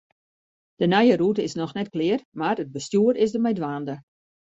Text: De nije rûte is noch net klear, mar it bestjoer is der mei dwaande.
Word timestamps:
De 0.79 0.85
nije 0.91 1.15
rûte 1.21 1.41
is 1.47 1.57
noch 1.59 1.75
net 1.77 1.91
klear, 1.93 2.19
mar 2.39 2.57
it 2.63 2.73
bestjoer 2.75 3.15
is 3.23 3.33
der 3.33 3.43
mei 3.43 3.55
dwaande. 3.57 3.95